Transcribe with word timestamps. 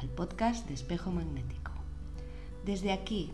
al 0.00 0.08
podcast 0.08 0.66
de 0.68 0.74
Espejo 0.74 1.10
Magnético. 1.10 1.72
Desde 2.64 2.92
aquí, 2.92 3.32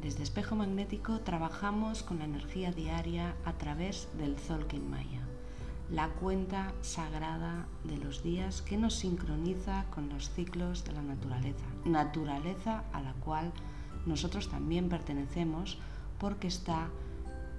desde 0.00 0.22
Espejo 0.22 0.54
Magnético, 0.54 1.20
trabajamos 1.20 2.02
con 2.02 2.18
la 2.18 2.24
energía 2.24 2.70
diaria 2.70 3.34
a 3.44 3.54
través 3.54 4.08
del 4.16 4.38
Zolkin 4.38 4.88
Maya, 4.88 5.22
la 5.90 6.08
cuenta 6.08 6.72
sagrada 6.82 7.66
de 7.84 7.96
los 7.96 8.22
días 8.22 8.62
que 8.62 8.76
nos 8.76 8.94
sincroniza 8.94 9.86
con 9.94 10.08
los 10.08 10.30
ciclos 10.30 10.84
de 10.84 10.92
la 10.92 11.02
naturaleza, 11.02 11.64
naturaleza 11.84 12.84
a 12.92 13.02
la 13.02 13.14
cual 13.14 13.52
nosotros 14.06 14.48
también 14.48 14.88
pertenecemos 14.88 15.78
porque 16.18 16.46
está 16.46 16.88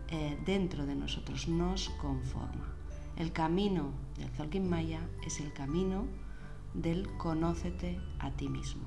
eh, 0.10 0.38
dentro 0.46 0.86
de 0.86 0.96
nosotros, 0.96 1.48
nos 1.48 1.90
conforma. 2.02 2.74
El 3.18 3.32
camino 3.32 3.92
del 4.18 4.30
Zolkin 4.30 4.70
Maya 4.70 5.02
es 5.26 5.40
el 5.40 5.52
camino 5.54 6.06
del 6.76 7.08
conócete 7.18 8.00
a 8.20 8.32
ti 8.32 8.50
mismo. 8.50 8.84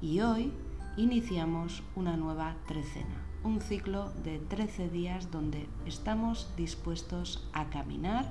Y 0.00 0.20
hoy 0.20 0.52
iniciamos 0.96 1.82
una 1.94 2.16
nueva 2.16 2.56
trecena, 2.66 3.22
un 3.44 3.60
ciclo 3.60 4.10
de 4.24 4.38
13 4.38 4.88
días 4.88 5.30
donde 5.30 5.68
estamos 5.86 6.54
dispuestos 6.56 7.48
a 7.52 7.66
caminar 7.70 8.30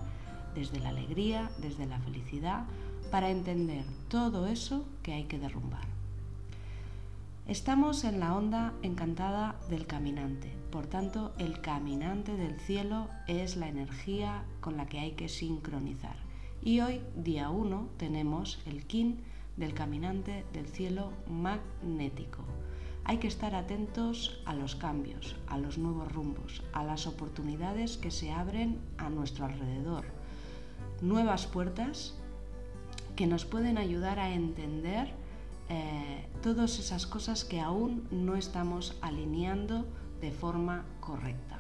desde 0.55 0.80
la 0.80 0.90
alegría, 0.90 1.49
desde 1.59 1.85
la 1.85 1.99
felicidad, 1.99 2.66
para 3.12 3.30
entender 3.30 3.85
todo 4.07 4.48
eso 4.48 4.85
que 5.04 5.13
hay 5.13 5.23
que 5.26 5.40
derrumbar. 5.40 5.88
Estamos 7.48 8.04
en 8.04 8.20
la 8.20 8.35
onda 8.35 8.73
encantada 8.84 9.55
del 9.71 9.88
caminante, 9.88 10.54
por 10.71 10.85
tanto 10.85 11.34
el 11.40 11.62
caminante 11.62 12.35
del 12.35 12.59
cielo 12.59 13.07
es 13.27 13.57
la 13.57 13.68
energía 13.68 14.43
con 14.62 14.77
la 14.77 14.85
que 14.85 14.99
hay 14.99 15.13
que 15.13 15.29
sincronizar. 15.29 16.29
Y 16.62 16.81
hoy, 16.81 17.02
día 17.15 17.49
1, 17.49 17.88
tenemos 17.96 18.60
el 18.65 18.85
kin 18.85 19.21
del 19.55 19.74
caminante 19.74 20.46
del 20.52 20.68
cielo 20.68 21.13
magnético. 21.29 22.43
Hay 23.05 23.18
que 23.18 23.29
estar 23.29 23.55
atentos 23.55 24.41
a 24.46 24.54
los 24.54 24.76
cambios, 24.76 25.37
a 25.48 25.57
los 25.57 25.77
nuevos 25.77 26.12
rumbos, 26.12 26.62
a 26.74 26.84
las 26.84 27.07
oportunidades 27.07 27.96
que 27.96 28.12
se 28.12 28.32
abren 28.32 28.77
a 28.98 29.10
nuestro 29.10 29.46
alrededor. 29.46 30.04
Nuevas 31.02 31.48
puertas 31.48 32.15
que 33.15 33.26
nos 33.26 33.46
pueden 33.46 33.77
ayudar 33.77 34.20
a 34.20 34.34
entender 34.34 35.13
eh, 35.70 36.27
todas 36.43 36.77
esas 36.77 37.07
cosas 37.07 37.46
que 37.46 37.62
aún 37.62 38.05
no 38.12 38.35
estamos 38.35 38.98
alineando 39.02 39.85
de 40.20 40.32
forma 40.32 40.84
correcta. 40.99 41.57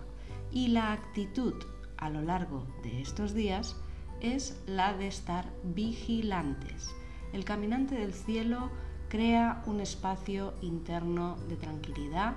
Y 0.51 0.67
la 0.67 0.91
actitud 0.91 1.53
a 1.95 2.09
lo 2.09 2.21
largo 2.21 2.67
de 2.83 3.01
estos 3.01 3.33
días 3.33 3.77
es 4.21 4.61
la 4.67 4.93
de 4.93 5.07
estar 5.07 5.45
vigilantes. 5.63 6.89
El 7.33 7.45
caminante 7.45 7.95
del 7.95 8.13
cielo 8.13 8.69
crea 9.07 9.63
un 9.65 9.79
espacio 9.79 10.53
interno 10.61 11.37
de 11.47 11.55
tranquilidad 11.55 12.35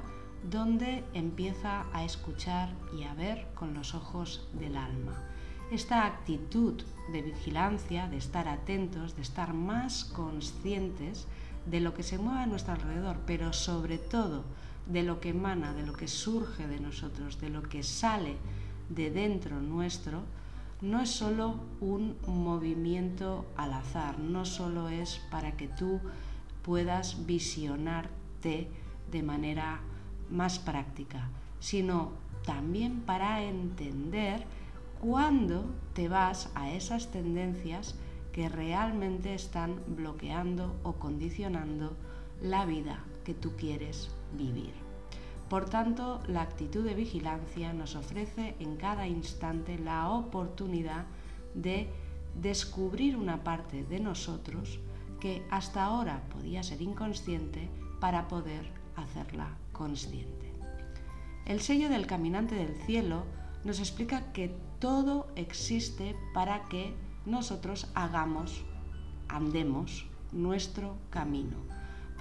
donde 0.50 1.04
empieza 1.14 1.86
a 1.92 2.04
escuchar 2.04 2.70
y 2.98 3.04
a 3.04 3.14
ver 3.14 3.46
con 3.54 3.74
los 3.74 3.94
ojos 3.94 4.48
del 4.54 4.76
alma. 4.76 5.22
Esta 5.70 6.04
actitud 6.04 6.82
de 7.12 7.22
vigilancia, 7.22 8.08
de 8.08 8.16
estar 8.16 8.48
atentos, 8.48 9.16
de 9.16 9.22
estar 9.22 9.54
más 9.54 10.04
conscientes, 10.04 11.26
de 11.66 11.80
lo 11.80 11.94
que 11.94 12.02
se 12.02 12.18
mueve 12.18 12.40
a 12.40 12.46
nuestro 12.46 12.74
alrededor, 12.74 13.18
pero 13.26 13.52
sobre 13.52 13.98
todo 13.98 14.44
de 14.86 15.02
lo 15.02 15.20
que 15.20 15.30
emana, 15.30 15.72
de 15.72 15.86
lo 15.86 15.92
que 15.92 16.08
surge 16.08 16.66
de 16.66 16.80
nosotros, 16.80 17.40
de 17.40 17.50
lo 17.50 17.62
que 17.62 17.82
sale 17.82 18.36
de 18.88 19.10
dentro 19.10 19.60
nuestro, 19.60 20.24
no 20.82 21.00
es 21.00 21.10
solo 21.10 21.60
un 21.80 22.16
movimiento 22.26 23.46
al 23.56 23.72
azar, 23.72 24.18
no 24.18 24.44
solo 24.44 24.88
es 24.88 25.20
para 25.30 25.56
que 25.56 25.68
tú 25.68 26.00
puedas 26.62 27.24
visionarte 27.24 28.68
de 29.10 29.22
manera 29.22 29.80
más 30.28 30.58
práctica, 30.58 31.28
sino 31.60 32.10
también 32.44 33.00
para 33.02 33.42
entender 33.44 34.44
cuándo 35.00 35.66
te 35.94 36.08
vas 36.08 36.50
a 36.56 36.72
esas 36.72 37.12
tendencias 37.12 37.94
que 38.32 38.48
realmente 38.48 39.34
están 39.34 39.80
bloqueando 39.86 40.74
o 40.82 40.94
condicionando 40.94 41.96
la 42.40 42.64
vida 42.64 43.04
que 43.24 43.34
tú 43.34 43.52
quieres 43.56 44.10
vivir. 44.36 44.91
Por 45.52 45.68
tanto, 45.68 46.22
la 46.28 46.40
actitud 46.40 46.82
de 46.82 46.94
vigilancia 46.94 47.74
nos 47.74 47.94
ofrece 47.94 48.56
en 48.58 48.76
cada 48.76 49.06
instante 49.06 49.78
la 49.78 50.08
oportunidad 50.08 51.04
de 51.54 51.90
descubrir 52.40 53.18
una 53.18 53.44
parte 53.44 53.84
de 53.84 54.00
nosotros 54.00 54.80
que 55.20 55.44
hasta 55.50 55.84
ahora 55.84 56.22
podía 56.30 56.62
ser 56.62 56.80
inconsciente 56.80 57.68
para 58.00 58.28
poder 58.28 58.72
hacerla 58.96 59.58
consciente. 59.72 60.54
El 61.44 61.60
sello 61.60 61.90
del 61.90 62.06
caminante 62.06 62.54
del 62.54 62.74
cielo 62.86 63.24
nos 63.62 63.78
explica 63.78 64.32
que 64.32 64.56
todo 64.78 65.26
existe 65.36 66.16
para 66.32 66.64
que 66.70 66.94
nosotros 67.26 67.90
hagamos, 67.94 68.64
andemos 69.28 70.06
nuestro 70.32 70.96
camino, 71.10 71.58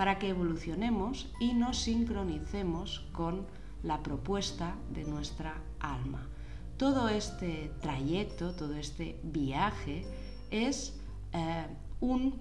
para 0.01 0.17
que 0.17 0.29
evolucionemos 0.29 1.31
y 1.39 1.53
nos 1.53 1.77
sincronicemos 1.77 3.05
con 3.11 3.45
la 3.83 4.01
propuesta 4.01 4.75
de 4.91 5.03
nuestra 5.03 5.61
alma. 5.79 6.27
Todo 6.75 7.07
este 7.07 7.71
trayecto, 7.81 8.55
todo 8.55 8.73
este 8.73 9.19
viaje 9.21 10.03
es 10.49 10.99
eh, 11.33 11.67
un 11.99 12.33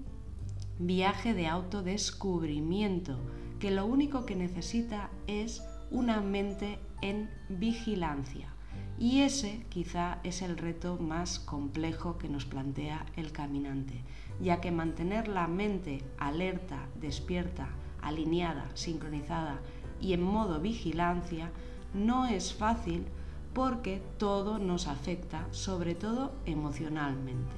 viaje 0.78 1.34
de 1.34 1.48
autodescubrimiento 1.48 3.18
que 3.58 3.70
lo 3.70 3.84
único 3.84 4.24
que 4.24 4.36
necesita 4.36 5.10
es 5.26 5.62
una 5.90 6.22
mente 6.22 6.78
en 7.02 7.28
vigilancia 7.50 8.54
y 9.00 9.22
ese 9.22 9.64
quizá 9.70 10.18
es 10.24 10.42
el 10.42 10.58
reto 10.58 10.98
más 10.98 11.40
complejo 11.40 12.18
que 12.18 12.28
nos 12.28 12.44
plantea 12.44 13.06
el 13.16 13.32
caminante, 13.32 14.04
ya 14.40 14.60
que 14.60 14.70
mantener 14.70 15.26
la 15.26 15.48
mente 15.48 16.04
alerta, 16.18 16.86
despierta, 17.00 17.70
alineada, 18.02 18.68
sincronizada 18.74 19.58
y 20.02 20.12
en 20.12 20.22
modo 20.22 20.60
vigilancia 20.60 21.50
no 21.94 22.26
es 22.26 22.52
fácil 22.52 23.06
porque 23.54 24.02
todo 24.18 24.58
nos 24.58 24.86
afecta, 24.86 25.48
sobre 25.50 25.94
todo 25.94 26.32
emocionalmente. 26.44 27.56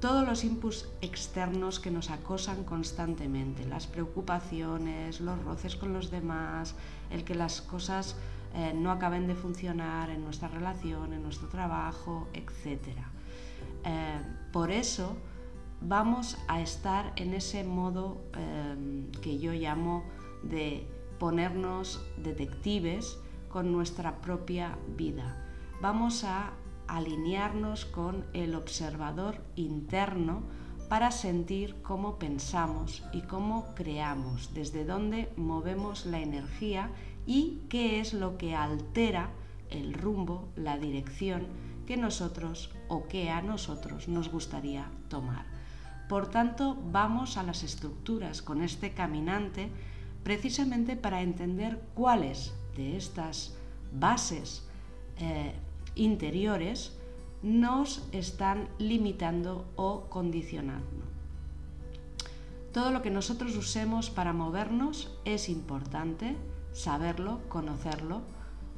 Todos 0.00 0.26
los 0.26 0.42
inputs 0.44 0.88
externos 1.00 1.78
que 1.78 1.92
nos 1.92 2.10
acosan 2.10 2.64
constantemente, 2.64 3.64
las 3.64 3.86
preocupaciones, 3.86 5.20
los 5.20 5.40
roces 5.42 5.76
con 5.76 5.92
los 5.92 6.10
demás, 6.10 6.74
el 7.10 7.24
que 7.24 7.36
las 7.36 7.62
cosas 7.62 8.16
eh, 8.54 8.72
no 8.74 8.90
acaben 8.90 9.26
de 9.26 9.34
funcionar 9.34 10.10
en 10.10 10.24
nuestra 10.24 10.48
relación, 10.48 11.12
en 11.12 11.22
nuestro 11.22 11.48
trabajo, 11.48 12.28
etc. 12.32 12.88
Eh, 13.84 14.20
por 14.52 14.70
eso 14.70 15.16
vamos 15.80 16.38
a 16.48 16.60
estar 16.60 17.12
en 17.16 17.34
ese 17.34 17.64
modo 17.64 18.20
eh, 18.36 19.10
que 19.22 19.38
yo 19.38 19.52
llamo 19.52 20.04
de 20.42 20.86
ponernos 21.18 22.04
detectives 22.16 23.18
con 23.48 23.72
nuestra 23.72 24.20
propia 24.20 24.76
vida. 24.96 25.44
Vamos 25.80 26.24
a 26.24 26.52
alinearnos 26.86 27.84
con 27.84 28.24
el 28.32 28.54
observador 28.54 29.42
interno 29.56 30.42
para 30.88 31.10
sentir 31.10 31.76
cómo 31.82 32.18
pensamos 32.18 33.02
y 33.12 33.22
cómo 33.22 33.74
creamos, 33.74 34.54
desde 34.54 34.84
dónde 34.84 35.30
movemos 35.36 36.06
la 36.06 36.20
energía 36.20 36.90
y 37.26 37.60
qué 37.68 38.00
es 38.00 38.14
lo 38.14 38.38
que 38.38 38.54
altera 38.54 39.30
el 39.70 39.92
rumbo, 39.92 40.48
la 40.56 40.78
dirección 40.78 41.46
que 41.86 41.96
nosotros 41.96 42.70
o 42.88 43.06
que 43.06 43.30
a 43.30 43.42
nosotros 43.42 44.08
nos 44.08 44.30
gustaría 44.30 44.90
tomar. 45.08 45.46
Por 46.08 46.30
tanto, 46.30 46.76
vamos 46.90 47.36
a 47.36 47.42
las 47.42 47.62
estructuras 47.62 48.40
con 48.40 48.62
este 48.62 48.92
caminante 48.92 49.70
precisamente 50.22 50.96
para 50.96 51.22
entender 51.22 51.82
cuáles 51.94 52.54
de 52.76 52.96
estas 52.96 53.56
bases 53.92 54.66
eh, 55.18 55.52
interiores 55.94 56.97
nos 57.42 58.06
están 58.12 58.68
limitando 58.78 59.64
o 59.76 60.02
condicionando. 60.08 61.08
Todo 62.72 62.90
lo 62.90 63.02
que 63.02 63.10
nosotros 63.10 63.56
usemos 63.56 64.10
para 64.10 64.32
movernos 64.32 65.10
es 65.24 65.48
importante, 65.48 66.36
saberlo, 66.72 67.40
conocerlo, 67.48 68.22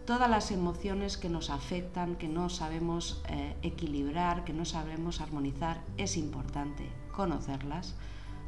todas 0.07 0.31
las 0.31 0.51
emociones 0.51 1.17
que 1.17 1.29
nos 1.29 1.51
afectan, 1.51 2.17
que 2.17 2.29
no 2.29 2.49
sabemos 2.49 3.23
eh, 3.29 3.57
equilibrar, 3.63 4.45
que 4.45 4.53
no 4.53 4.65
sabemos 4.65 5.21
armonizar, 5.21 5.83
es 5.97 6.17
importante 6.17 6.89
conocerlas. 7.13 7.95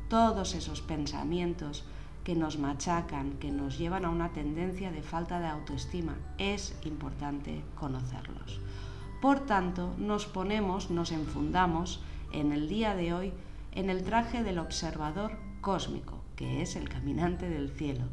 Todos 0.09 0.55
esos 0.55 0.81
pensamientos 0.81 1.85
que 2.25 2.35
nos 2.35 2.59
machacan, 2.59 3.33
que 3.39 3.51
nos 3.51 3.79
llevan 3.79 4.05
a 4.05 4.11
una 4.11 4.33
tendencia 4.33 4.93
de 4.93 5.03
falta 5.03 5.41
de 5.41 5.47
autoestima, 5.47 6.17
es 6.39 6.75
importante 6.85 7.63
conocerlos. 7.75 8.61
Por 9.23 9.47
tanto, 9.47 9.95
nos 9.99 10.27
ponemos, 10.27 10.91
nos 10.91 11.13
enfundamos 11.13 12.03
en 12.33 12.51
el 12.51 12.69
día 12.69 12.97
de 12.97 13.15
hoy 13.15 13.33
en 13.71 13.89
el 13.89 14.03
traje 14.03 14.43
del 14.43 14.59
observador 14.59 15.39
cósmico, 15.61 16.25
que 16.35 16.61
es 16.61 16.75
el 16.75 16.89
caminante 16.89 17.49
del 17.49 17.71
cielo. 17.71 18.07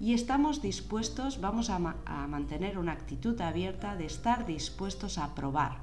Y 0.00 0.12
estamos 0.12 0.62
dispuestos, 0.62 1.40
vamos 1.40 1.70
a, 1.70 1.78
mantener 1.78 2.78
una 2.78 2.90
actitud 2.90 3.40
abierta 3.40 3.94
de 3.94 4.06
estar 4.06 4.44
dispuestos 4.44 5.18
a 5.18 5.36
probar, 5.36 5.78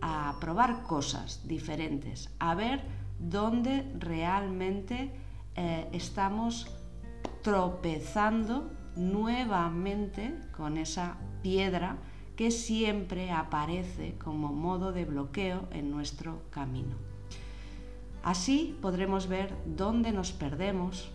a 0.00 0.34
probar 0.40 0.82
cosas 0.82 1.46
diferentes, 1.46 2.28
a 2.40 2.56
ver 2.56 2.82
dónde 3.20 3.88
realmente 4.00 5.12
eh, 5.54 5.88
estamos 5.92 6.66
tropezando 7.44 8.68
nuevamente 8.96 10.34
con 10.56 10.76
esa 10.76 11.18
piedra 11.40 11.98
que 12.38 12.52
siempre 12.52 13.32
aparece 13.32 14.14
como 14.16 14.52
modo 14.52 14.92
de 14.92 15.04
bloqueo 15.04 15.66
en 15.72 15.90
nuestro 15.90 16.40
camino. 16.50 16.94
Así 18.22 18.78
podremos 18.80 19.26
ver 19.26 19.56
dónde 19.66 20.12
nos 20.12 20.30
perdemos, 20.30 21.10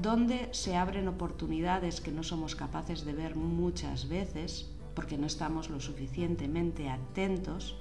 dónde 0.00 0.48
se 0.52 0.74
abren 0.74 1.08
oportunidades 1.08 2.00
que 2.00 2.10
no 2.10 2.22
somos 2.22 2.56
capaces 2.56 3.04
de 3.04 3.12
ver 3.12 3.36
muchas 3.36 4.08
veces 4.08 4.70
porque 4.94 5.18
no 5.18 5.26
estamos 5.26 5.68
lo 5.68 5.78
suficientemente 5.78 6.88
atentos. 6.88 7.76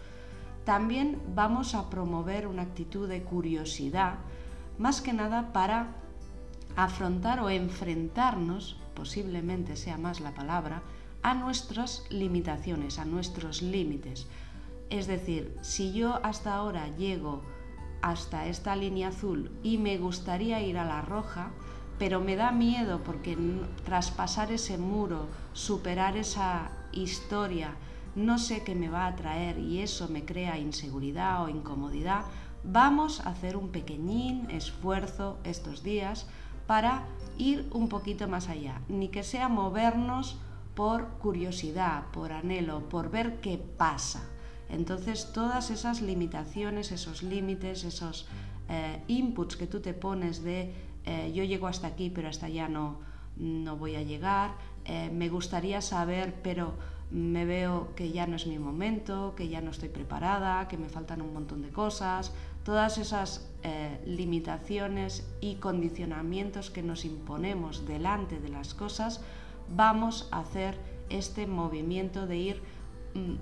También 0.65 1.17
vamos 1.33 1.75
a 1.75 1.89
promover 1.89 2.45
una 2.45 2.63
actitud 2.63 3.07
de 3.07 3.23
curiosidad, 3.23 4.15
más 4.77 5.01
que 5.01 5.13
nada 5.13 5.53
para 5.53 5.95
afrontar 6.75 7.39
o 7.39 7.49
enfrentarnos, 7.49 8.75
posiblemente 8.95 9.77
sea 9.77 9.97
más 9.97 10.19
la 10.19 10.33
palabra, 10.33 10.83
a 11.23 11.33
nuestras 11.33 12.03
limitaciones, 12.09 12.99
a 12.99 13.05
nuestros 13.05 13.61
límites. 13.61 14.27
Es 14.89 15.07
decir, 15.07 15.55
si 15.61 15.93
yo 15.93 16.19
hasta 16.23 16.55
ahora 16.55 16.87
llego 16.97 17.41
hasta 18.01 18.47
esta 18.47 18.75
línea 18.75 19.09
azul 19.09 19.51
y 19.63 19.77
me 19.77 19.97
gustaría 19.97 20.61
ir 20.61 20.77
a 20.77 20.85
la 20.85 21.01
roja, 21.01 21.51
pero 21.99 22.19
me 22.19 22.35
da 22.35 22.51
miedo 22.51 23.01
porque 23.03 23.37
traspasar 23.85 24.51
ese 24.51 24.77
muro, 24.77 25.27
superar 25.53 26.17
esa 26.17 26.71
historia, 26.91 27.75
no 28.15 28.39
sé 28.39 28.63
qué 28.63 28.75
me 28.75 28.89
va 28.89 29.05
a 29.05 29.15
traer 29.15 29.59
y 29.59 29.79
eso 29.79 30.09
me 30.09 30.25
crea 30.25 30.57
inseguridad 30.57 31.43
o 31.43 31.49
incomodidad, 31.49 32.25
vamos 32.63 33.21
a 33.21 33.29
hacer 33.29 33.55
un 33.55 33.69
pequeñín 33.69 34.49
esfuerzo 34.49 35.37
estos 35.43 35.83
días 35.83 36.27
para 36.67 37.03
ir 37.37 37.67
un 37.71 37.87
poquito 37.87 38.27
más 38.27 38.49
allá, 38.49 38.81
ni 38.87 39.09
que 39.09 39.23
sea 39.23 39.47
movernos 39.47 40.37
por 40.75 41.09
curiosidad, 41.19 42.05
por 42.11 42.31
anhelo, 42.31 42.87
por 42.89 43.11
ver 43.11 43.41
qué 43.41 43.57
pasa. 43.57 44.23
Entonces 44.69 45.33
todas 45.33 45.69
esas 45.69 46.01
limitaciones, 46.01 46.91
esos 46.91 47.23
límites, 47.23 47.83
esos 47.83 48.27
eh, 48.69 49.03
inputs 49.07 49.57
que 49.57 49.67
tú 49.67 49.81
te 49.81 49.93
pones 49.93 50.43
de 50.43 50.73
eh, 51.03 51.31
yo 51.35 51.43
llego 51.43 51.67
hasta 51.67 51.87
aquí 51.87 52.09
pero 52.09 52.29
hasta 52.29 52.45
allá 52.45 52.69
no, 52.69 52.99
no 53.35 53.75
voy 53.75 53.95
a 53.95 54.03
llegar, 54.03 54.51
eh, 54.85 55.09
me 55.11 55.27
gustaría 55.27 55.81
saber 55.81 56.35
pero 56.41 56.73
me 57.09 57.43
veo 57.43 57.93
que 57.95 58.13
ya 58.13 58.27
no 58.27 58.37
es 58.37 58.47
mi 58.47 58.57
momento, 58.59 59.33
que 59.35 59.49
ya 59.49 59.59
no 59.59 59.71
estoy 59.71 59.89
preparada, 59.89 60.69
que 60.69 60.77
me 60.77 60.87
faltan 60.87 61.21
un 61.21 61.33
montón 61.33 61.61
de 61.61 61.69
cosas, 61.69 62.31
todas 62.63 62.97
esas 62.97 63.49
limitaciones 64.05 65.27
y 65.41 65.55
condicionamientos 65.55 66.71
que 66.71 66.81
nos 66.81 67.03
imponemos 67.03 67.85
delante 67.85 68.39
de 68.39 68.47
las 68.47 68.73
cosas, 68.73 69.19
vamos 69.75 70.27
a 70.31 70.39
hacer 70.39 70.79
este 71.09 71.47
movimiento 71.47 72.27
de 72.27 72.37
ir 72.37 72.63
mm, 73.13 73.35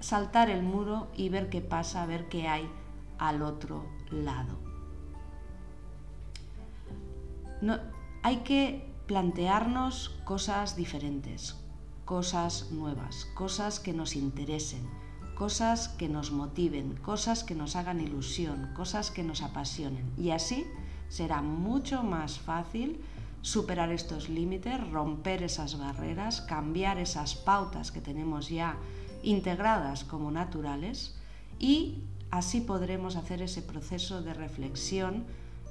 saltar 0.00 0.50
el 0.50 0.62
muro 0.62 1.08
y 1.16 1.28
ver 1.28 1.50
qué 1.50 1.60
pasa, 1.60 2.06
ver 2.06 2.28
qué 2.28 2.48
hay 2.48 2.68
al 3.18 3.42
otro 3.42 3.84
lado. 4.10 4.58
No, 7.60 7.78
hay 8.22 8.38
que 8.38 8.90
plantearnos 9.06 10.20
cosas 10.24 10.76
diferentes, 10.76 11.56
cosas 12.04 12.70
nuevas, 12.70 13.26
cosas 13.34 13.78
que 13.80 13.92
nos 13.92 14.16
interesen, 14.16 14.88
cosas 15.36 15.88
que 15.88 16.08
nos 16.08 16.32
motiven, 16.32 16.96
cosas 16.96 17.44
que 17.44 17.54
nos 17.54 17.76
hagan 17.76 18.00
ilusión, 18.00 18.72
cosas 18.74 19.10
que 19.10 19.22
nos 19.22 19.42
apasionen. 19.42 20.10
Y 20.16 20.30
así 20.30 20.66
será 21.08 21.42
mucho 21.42 22.02
más 22.02 22.38
fácil 22.38 23.00
superar 23.42 23.90
estos 23.90 24.28
límites, 24.28 24.78
romper 24.90 25.42
esas 25.42 25.78
barreras, 25.78 26.40
cambiar 26.42 26.98
esas 26.98 27.34
pautas 27.34 27.90
que 27.90 28.00
tenemos 28.00 28.48
ya 28.48 28.76
integradas 29.22 30.04
como 30.04 30.30
naturales 30.30 31.14
y 31.58 31.98
así 32.30 32.60
podremos 32.60 33.16
hacer 33.16 33.42
ese 33.42 33.62
proceso 33.62 34.22
de 34.22 34.34
reflexión 34.34 35.24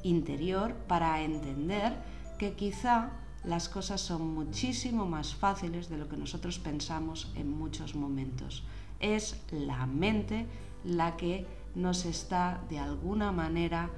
interior 0.04 0.74
para 0.88 1.22
entender 1.22 1.94
que 2.38 2.54
quizá 2.54 3.12
las 3.44 3.70
cosas 3.70 4.02
son 4.02 4.34
muchísimo 4.34 5.06
más 5.06 5.34
fáciles 5.36 5.90
de 5.90 5.98
lo 5.98 6.10
que 6.10 6.18
nosotros 6.18 6.60
pensamos 6.60 7.32
en 7.36 7.52
muchos 7.52 7.96
momentos. 7.96 8.64
Es 9.00 9.42
la 9.52 9.86
mente 9.86 10.46
la 10.84 11.16
que 11.16 11.46
nos 11.76 12.06
está 12.06 12.62
de 12.70 12.80
alguna 12.80 13.32
manera 13.32 13.90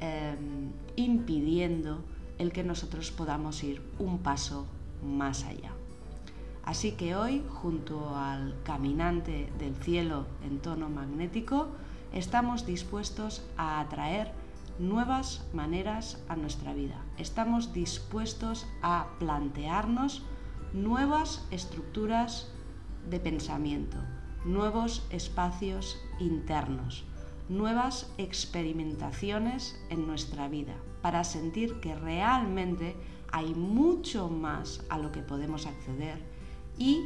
em, 0.00 0.72
impidiendo 0.96 2.04
el 2.38 2.52
que 2.52 2.64
nosotros 2.64 3.10
podamos 3.10 3.62
ir 3.62 3.82
un 3.98 4.18
paso 4.18 4.66
más 5.02 5.44
allá. 5.44 5.72
Así 6.64 6.92
que 6.92 7.16
hoy, 7.16 7.42
junto 7.48 8.14
al 8.16 8.54
caminante 8.62 9.50
del 9.58 9.74
cielo 9.76 10.26
en 10.44 10.58
tono 10.58 10.88
magnético, 10.88 11.68
estamos 12.12 12.66
dispuestos 12.66 13.42
a 13.56 13.80
atraer 13.80 14.32
nuevas 14.78 15.44
maneras 15.52 16.22
a 16.28 16.36
nuestra 16.36 16.74
vida. 16.74 17.02
Estamos 17.16 17.72
dispuestos 17.72 18.66
a 18.82 19.06
plantearnos 19.18 20.22
nuevas 20.72 21.46
estructuras 21.50 22.48
de 23.08 23.18
pensamiento, 23.18 23.96
nuevos 24.44 25.06
espacios 25.10 25.98
internos, 26.20 27.04
nuevas 27.48 28.12
experimentaciones 28.18 29.80
en 29.90 30.06
nuestra 30.06 30.48
vida 30.48 30.74
para 31.02 31.24
sentir 31.24 31.80
que 31.80 31.94
realmente 31.94 32.96
hay 33.32 33.54
mucho 33.54 34.28
más 34.28 34.84
a 34.88 34.98
lo 34.98 35.12
que 35.12 35.22
podemos 35.22 35.66
acceder 35.66 36.22
y, 36.76 37.02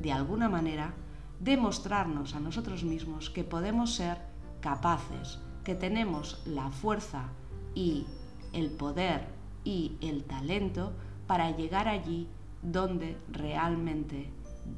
de 0.00 0.12
alguna 0.12 0.48
manera, 0.48 0.94
demostrarnos 1.40 2.34
a 2.34 2.40
nosotros 2.40 2.84
mismos 2.84 3.30
que 3.30 3.44
podemos 3.44 3.94
ser 3.94 4.18
capaces, 4.60 5.38
que 5.64 5.74
tenemos 5.74 6.42
la 6.46 6.70
fuerza 6.70 7.28
y 7.74 8.06
el 8.52 8.70
poder 8.70 9.28
y 9.64 9.96
el 10.00 10.24
talento 10.24 10.92
para 11.26 11.56
llegar 11.56 11.88
allí 11.88 12.28
donde 12.62 13.16
realmente 13.30 14.30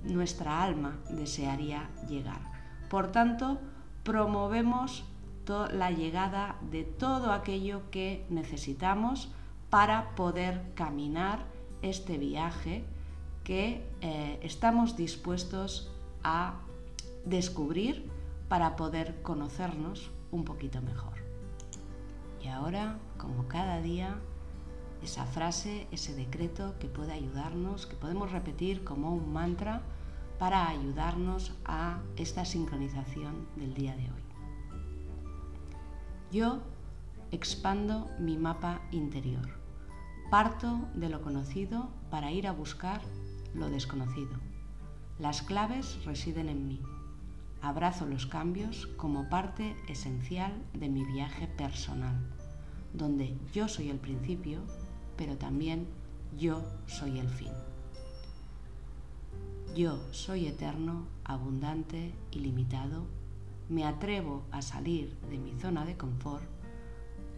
nuestra 0.05 0.63
alma 0.63 0.99
desearía 1.11 1.91
llegar. 2.09 2.41
Por 2.89 3.11
tanto, 3.11 3.59
promovemos 4.05 5.05
la 5.73 5.91
llegada 5.91 6.57
de 6.71 6.85
todo 6.85 7.33
aquello 7.33 7.91
que 7.91 8.25
necesitamos 8.31 9.31
para 9.71 10.15
poder 10.15 10.63
caminar 10.75 11.45
este 11.83 12.17
viaje 12.19 12.85
que 13.45 13.85
eh, 14.01 14.39
estamos 14.43 14.97
dispuestos 14.97 15.91
a 16.23 16.55
descubrir 17.25 18.09
para 18.49 18.77
poder 18.77 19.21
conocernos 19.23 20.11
un 20.31 20.45
poquito 20.45 20.81
mejor. 20.81 21.15
Y 22.43 22.49
ahora, 22.49 22.99
como 23.19 23.49
cada 23.49 23.81
día, 23.81 24.17
esa 25.03 25.27
frase, 25.27 25.87
ese 25.91 26.15
decreto 26.15 26.75
que 26.79 26.89
puede 26.89 27.13
ayudarnos, 27.13 27.87
que 27.87 27.97
podemos 27.97 28.31
repetir 28.31 28.85
como 28.85 29.13
un 29.13 29.33
mantra 29.33 29.83
para 30.43 30.69
ayudarnos 30.69 31.53
a 31.65 32.01
esta 32.17 32.45
sincronización 32.45 33.47
del 33.55 33.75
día 33.75 33.95
de 33.95 34.11
hoy. 34.11 34.23
Yo 36.33 36.59
expando 37.31 38.11
mi 38.19 38.37
mapa 38.37 38.81
interior. 38.91 39.49
Parto 40.33 40.81
de 40.95 41.11
lo 41.11 41.23
conocido 41.23 41.91
para 42.11 42.33
ir 42.33 42.49
a 42.49 42.53
buscar 42.53 43.03
lo 43.55 43.71
desconocido. 43.71 44.33
Las 45.21 45.43
claves 45.43 46.05
residen 46.07 46.49
en 46.49 46.67
mí. 46.67 46.83
Abrazo 47.61 48.05
los 48.07 48.27
cambios 48.27 48.89
como 48.97 49.29
parte 49.29 49.77
esencial 49.87 50.53
de 50.73 50.89
mi 50.89 51.05
viaje 51.05 51.47
personal, 51.47 52.17
donde 52.93 53.39
yo 53.55 53.69
soy 53.69 53.91
el 53.91 54.01
principio, 54.01 54.59
pero 55.17 55.39
también 55.39 55.87
yo 56.37 56.65
soy 56.89 57.21
el 57.21 57.29
fin. 57.29 57.53
Yo 59.75 59.99
soy 60.11 60.49
eterno, 60.49 61.07
abundante, 61.25 62.13
ilimitado. 62.31 63.07
Me 63.71 63.87
atrevo 63.87 64.45
a 64.51 64.61
salir 64.61 65.17
de 65.31 65.39
mi 65.39 65.59
zona 65.59 65.87
de 65.87 65.97
confort 65.97 66.45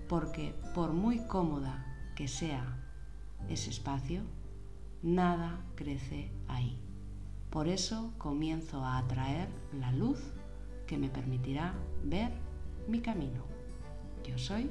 porque 0.08 0.52
por 0.74 0.92
muy 0.92 1.18
cómoda 1.28 1.86
que 2.16 2.26
sea 2.26 2.76
ese 3.48 3.70
espacio, 3.70 4.22
nada 5.00 5.64
crece 5.76 6.32
ahí. 6.48 6.76
Por 7.50 7.68
eso 7.68 8.12
comienzo 8.18 8.84
a 8.84 8.98
atraer 8.98 9.48
la 9.78 9.92
luz 9.92 10.18
que 10.88 10.98
me 10.98 11.10
permitirá 11.10 11.74
ver 12.02 12.32
mi 12.88 13.00
camino. 13.00 13.44
Yo 14.28 14.36
soy 14.38 14.68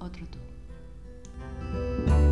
otro 0.00 0.26
tú. 0.26 2.23